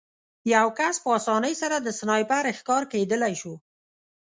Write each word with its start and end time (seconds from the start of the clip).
یو 0.55 0.67
کس 0.79 0.95
په 1.03 1.09
اسانۍ 1.17 1.53
سره 1.61 1.75
د 1.79 1.87
سنایپر 1.99 2.43
ښکار 2.59 2.83
کېدلی 2.91 3.33
شو 3.41 3.53